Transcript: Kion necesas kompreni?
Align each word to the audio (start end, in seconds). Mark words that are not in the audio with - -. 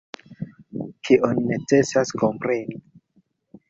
Kion 1.09 1.43
necesas 1.53 2.17
kompreni? 2.25 2.85